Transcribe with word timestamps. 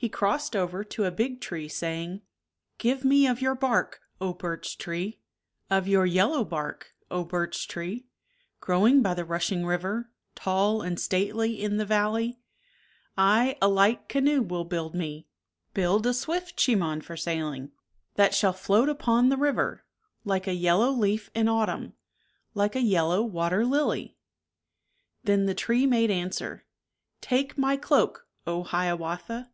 He 0.00 0.08
crossed 0.08 0.54
over 0.54 0.84
to 0.84 1.06
a 1.06 1.10
big 1.10 1.40
tree, 1.40 1.66
saying. 1.66 2.22
Give 2.78 3.04
me 3.04 3.26
of 3.26 3.42
your 3.42 3.56
bark, 3.56 4.00
O 4.20 4.32
birch 4.32 4.78
tree 4.78 5.18
1 5.66 5.78
Of 5.78 5.88
your 5.88 6.06
yellow 6.06 6.44
bark, 6.44 6.94
O 7.10 7.24
birch 7.24 7.66
tree 7.66 8.04
I 8.04 8.06
Growing 8.60 9.02
by 9.02 9.14
the 9.14 9.24
rushing 9.24 9.66
river, 9.66 10.08
Tall 10.36 10.82
and 10.82 11.00
stately 11.00 11.60
in 11.60 11.78
the 11.78 11.84
valley! 11.84 12.38
I 13.16 13.58
a 13.60 13.66
light 13.66 14.08
canoe 14.08 14.40
will 14.40 14.62
build 14.64 14.94
me, 14.94 15.26
Bnild 15.74 16.06
a 16.06 16.14
swift 16.14 16.56
Chemaun 16.56 17.00
for 17.02 17.16
sailing. 17.16 17.62
49 17.62 17.72
That 18.14 18.34
shall 18.36 18.52
float 18.52 18.88
upon 18.88 19.30
the 19.30 19.36
river, 19.36 19.84
Like 20.24 20.46
a 20.46 20.54
yellow 20.54 20.92
leaf 20.92 21.28
in 21.34 21.48
autumn, 21.48 21.94
Like 22.54 22.76
a 22.76 22.80
yellow 22.82 23.24
water 23.24 23.64
lily! 23.66 24.16
Then 25.24 25.46
the 25.46 25.56
tree 25.56 25.86
made 25.88 26.12
answer. 26.12 26.64
Take 27.20 27.58
my 27.58 27.76
cloak, 27.76 28.28
O 28.46 28.62
Hiawatha! 28.62 29.50